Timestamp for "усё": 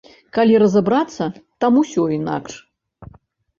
1.83-2.09